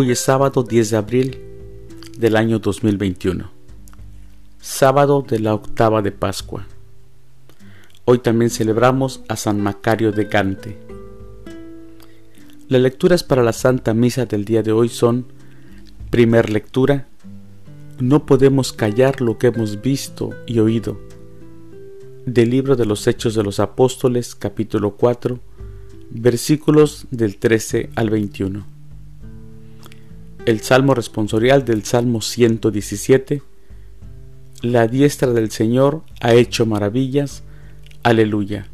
Hoy 0.00 0.12
es 0.12 0.20
sábado 0.20 0.62
10 0.62 0.92
de 0.92 0.96
abril 0.96 1.38
del 2.16 2.36
año 2.36 2.58
2021, 2.58 3.50
sábado 4.58 5.22
de 5.28 5.40
la 5.40 5.52
octava 5.52 6.00
de 6.00 6.10
Pascua. 6.10 6.66
Hoy 8.06 8.20
también 8.20 8.50
celebramos 8.50 9.20
a 9.28 9.36
San 9.36 9.60
Macario 9.60 10.10
de 10.10 10.24
Gante. 10.24 10.78
Las 12.68 12.80
lecturas 12.80 13.22
para 13.22 13.42
la 13.42 13.52
Santa 13.52 13.92
Misa 13.92 14.24
del 14.24 14.46
día 14.46 14.62
de 14.62 14.72
hoy 14.72 14.88
son, 14.88 15.26
primer 16.08 16.48
lectura, 16.48 17.06
no 17.98 18.24
podemos 18.24 18.72
callar 18.72 19.20
lo 19.20 19.36
que 19.36 19.48
hemos 19.48 19.82
visto 19.82 20.30
y 20.46 20.60
oído, 20.60 20.98
del 22.24 22.48
libro 22.48 22.74
de 22.74 22.86
los 22.86 23.06
Hechos 23.06 23.34
de 23.34 23.42
los 23.42 23.60
Apóstoles, 23.60 24.34
capítulo 24.34 24.92
4, 24.92 25.38
versículos 26.08 27.06
del 27.10 27.36
13 27.36 27.90
al 27.96 28.08
21 28.08 28.79
el 30.46 30.60
salmo 30.60 30.94
responsorial 30.94 31.64
del 31.64 31.84
Salmo 31.84 32.20
117, 32.20 33.42
La 34.62 34.88
diestra 34.88 35.32
del 35.32 35.50
Señor 35.50 36.02
ha 36.20 36.32
hecho 36.34 36.66
maravillas, 36.66 37.42
aleluya. 38.02 38.66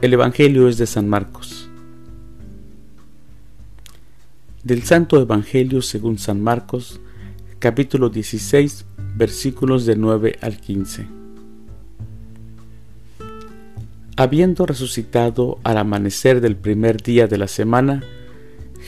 El 0.00 0.12
Evangelio 0.12 0.68
es 0.68 0.78
de 0.78 0.86
San 0.86 1.08
Marcos. 1.08 1.68
Del 4.62 4.82
Santo 4.82 5.20
Evangelio 5.20 5.82
según 5.82 6.18
San 6.18 6.40
Marcos, 6.40 7.00
capítulo 7.58 8.10
16, 8.10 8.86
versículos 9.16 9.86
de 9.86 9.96
9 9.96 10.38
al 10.40 10.58
15. 10.58 11.06
Habiendo 14.16 14.66
resucitado 14.66 15.58
al 15.62 15.78
amanecer 15.78 16.40
del 16.40 16.56
primer 16.56 17.02
día 17.02 17.28
de 17.28 17.38
la 17.38 17.48
semana, 17.48 18.02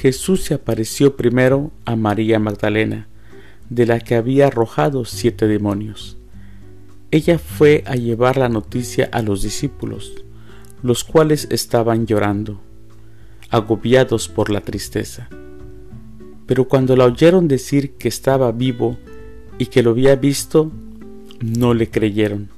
Jesús 0.00 0.44
se 0.44 0.54
apareció 0.54 1.14
primero 1.14 1.72
a 1.84 1.94
María 1.94 2.38
Magdalena, 2.38 3.06
de 3.68 3.84
la 3.84 4.00
que 4.00 4.14
había 4.14 4.46
arrojado 4.46 5.04
siete 5.04 5.46
demonios. 5.46 6.16
Ella 7.10 7.38
fue 7.38 7.84
a 7.86 7.96
llevar 7.96 8.38
la 8.38 8.48
noticia 8.48 9.10
a 9.12 9.20
los 9.20 9.42
discípulos, 9.42 10.24
los 10.82 11.04
cuales 11.04 11.48
estaban 11.50 12.06
llorando, 12.06 12.62
agobiados 13.50 14.28
por 14.28 14.48
la 14.48 14.62
tristeza. 14.62 15.28
Pero 16.46 16.66
cuando 16.66 16.96
la 16.96 17.04
oyeron 17.04 17.46
decir 17.46 17.92
que 17.98 18.08
estaba 18.08 18.52
vivo 18.52 18.96
y 19.58 19.66
que 19.66 19.82
lo 19.82 19.90
había 19.90 20.16
visto, 20.16 20.72
no 21.40 21.74
le 21.74 21.90
creyeron. 21.90 22.48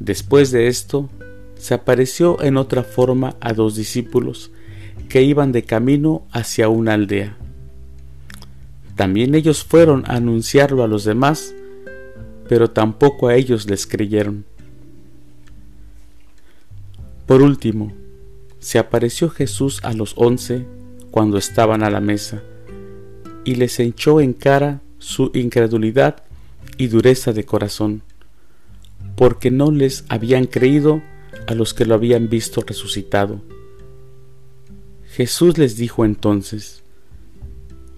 Después 0.00 0.50
de 0.50 0.66
esto, 0.66 1.08
se 1.56 1.72
apareció 1.72 2.42
en 2.42 2.58
otra 2.58 2.82
forma 2.82 3.36
a 3.40 3.54
dos 3.54 3.74
discípulos 3.74 4.50
que 5.08 5.22
iban 5.22 5.52
de 5.52 5.64
camino 5.64 6.26
hacia 6.32 6.68
una 6.68 6.94
aldea. 6.94 7.36
También 8.96 9.34
ellos 9.34 9.64
fueron 9.64 10.04
a 10.06 10.16
anunciarlo 10.16 10.82
a 10.82 10.88
los 10.88 11.04
demás, 11.04 11.54
pero 12.48 12.70
tampoco 12.70 13.28
a 13.28 13.36
ellos 13.36 13.68
les 13.68 13.86
creyeron. 13.86 14.44
Por 17.26 17.42
último, 17.42 17.92
se 18.58 18.78
apareció 18.78 19.28
Jesús 19.28 19.80
a 19.84 19.92
los 19.92 20.14
once 20.16 20.66
cuando 21.10 21.38
estaban 21.38 21.82
a 21.82 21.90
la 21.90 22.00
mesa, 22.00 22.42
y 23.44 23.54
les 23.54 23.78
echó 23.80 24.20
en 24.20 24.32
cara 24.32 24.80
su 24.98 25.30
incredulidad 25.34 26.22
y 26.76 26.88
dureza 26.88 27.32
de 27.32 27.44
corazón, 27.44 28.02
porque 29.16 29.50
no 29.50 29.70
les 29.70 30.04
habían 30.08 30.46
creído 30.46 31.02
a 31.46 31.54
los 31.54 31.72
que 31.72 31.84
lo 31.84 31.94
habían 31.94 32.28
visto 32.28 32.62
resucitado. 32.66 33.40
Jesús 35.18 35.58
les 35.58 35.76
dijo 35.76 36.04
entonces, 36.04 36.84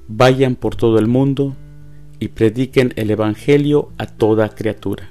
vayan 0.09 0.57
por 0.57 0.75
todo 0.75 0.99
el 0.99 1.07
mundo 1.07 1.55
y 2.19 2.29
prediquen 2.29 2.95
el 2.97 3.11
Evangelio 3.11 3.93
a 3.99 4.07
toda 4.07 4.49
criatura. 4.49 5.07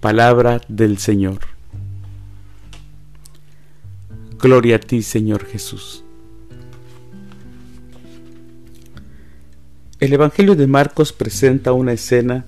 Palabra 0.00 0.62
del 0.68 0.96
Señor. 0.96 1.40
Gloria 4.38 4.76
a 4.76 4.80
ti, 4.80 5.02
Señor 5.02 5.44
Jesús. 5.44 6.02
El 10.00 10.14
Evangelio 10.14 10.54
de 10.54 10.66
Marcos 10.66 11.12
presenta 11.12 11.74
una 11.74 11.92
escena 11.92 12.46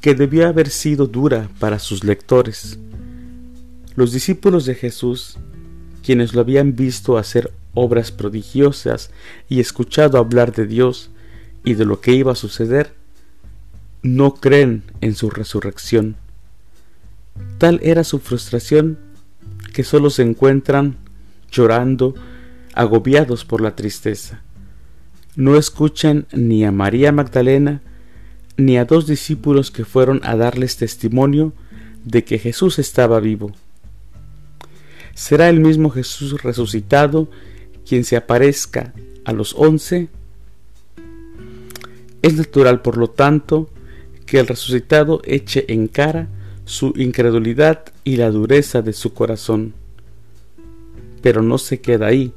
que 0.00 0.16
debió 0.16 0.48
haber 0.48 0.68
sido 0.68 1.06
dura 1.06 1.48
para 1.60 1.78
sus 1.78 2.02
lectores 2.02 2.76
los 3.96 4.12
discípulos 4.12 4.64
de 4.66 4.74
Jesús, 4.74 5.38
quienes 6.04 6.34
lo 6.34 6.40
habían 6.40 6.74
visto 6.74 7.16
hacer 7.16 7.52
obras 7.74 8.10
prodigiosas 8.10 9.10
y 9.48 9.60
escuchado 9.60 10.18
hablar 10.18 10.52
de 10.52 10.66
Dios 10.66 11.10
y 11.64 11.74
de 11.74 11.84
lo 11.84 12.00
que 12.00 12.12
iba 12.12 12.32
a 12.32 12.36
suceder, 12.36 12.94
no 14.02 14.34
creen 14.34 14.82
en 15.00 15.14
su 15.14 15.30
resurrección. 15.30 16.16
Tal 17.58 17.80
era 17.82 18.04
su 18.04 18.18
frustración 18.18 18.98
que 19.72 19.84
solo 19.84 20.10
se 20.10 20.22
encuentran 20.22 20.96
llorando, 21.50 22.14
agobiados 22.74 23.44
por 23.44 23.60
la 23.60 23.76
tristeza. 23.76 24.42
No 25.36 25.56
escuchan 25.56 26.26
ni 26.32 26.64
a 26.64 26.72
María 26.72 27.12
Magdalena 27.12 27.80
ni 28.56 28.76
a 28.76 28.84
dos 28.84 29.06
discípulos 29.06 29.70
que 29.70 29.84
fueron 29.84 30.20
a 30.22 30.36
darles 30.36 30.76
testimonio 30.76 31.52
de 32.04 32.24
que 32.24 32.38
Jesús 32.38 32.78
estaba 32.78 33.18
vivo 33.18 33.52
será 35.14 35.48
el 35.48 35.60
mismo 35.60 35.90
Jesús 35.90 36.42
resucitado 36.42 37.28
quien 37.86 38.04
se 38.04 38.16
aparezca 38.16 38.92
a 39.24 39.32
los 39.32 39.54
once. 39.54 40.08
Es 42.22 42.34
natural, 42.34 42.82
por 42.82 42.96
lo 42.96 43.08
tanto, 43.08 43.70
que 44.26 44.40
el 44.40 44.46
resucitado 44.46 45.20
eche 45.24 45.72
en 45.72 45.88
cara 45.88 46.28
su 46.64 46.94
incredulidad 46.96 47.84
y 48.04 48.16
la 48.16 48.30
dureza 48.30 48.82
de 48.82 48.92
su 48.92 49.12
corazón. 49.12 49.74
Pero 51.22 51.42
no 51.42 51.58
se 51.58 51.80
queda 51.80 52.06
ahí. 52.06 52.32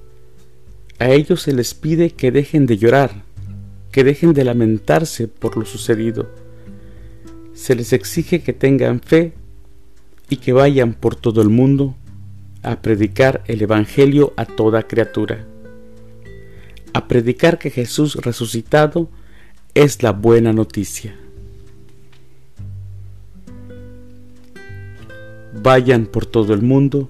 A 1.00 1.10
ellos 1.10 1.42
se 1.44 1.54
les 1.54 1.74
pide 1.74 2.12
que 2.12 2.32
dejen 2.32 2.66
de 2.66 2.78
llorar, 2.78 3.24
que 3.92 4.04
dejen 4.04 4.34
de 4.34 4.44
lamentarse 4.44 5.28
por 5.28 5.58
lo 5.58 5.66
sucedido. 5.66 6.30
Se 7.54 7.76
les 7.76 7.94
exige 7.94 8.42
que 8.42 8.54
tengan 8.54 9.00
fe 9.00 9.34
y 10.30 10.38
que 10.38 10.54
vayan 10.54 10.94
por 10.94 11.16
todo 11.16 11.42
el 11.42 11.50
mundo 11.50 11.96
a 12.64 12.82
predicar 12.82 13.44
el 13.48 13.62
Evangelio 13.62 14.34
a 14.38 14.46
toda 14.46 14.84
criatura, 14.84 15.46
a 16.94 17.08
predicar 17.08 17.60
que 17.60 17.70
Jesús 17.70 18.16
resucitado 18.16 19.10
es 19.74 20.04
la 20.04 20.12
buena 20.12 20.54
noticia. 20.54 21.16
Vayan 25.62 26.06
por 26.06 26.26
todo 26.26 26.54
el 26.54 26.62
mundo 26.62 27.10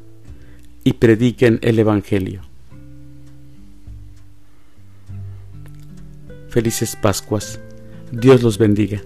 y 0.84 0.94
prediquen 0.94 1.60
el 1.62 1.80
Evangelio. 1.80 2.42
Felices 6.50 6.96
Pascuas. 6.96 7.60
Dios 8.12 8.42
los 8.42 8.58
bendiga. 8.58 9.02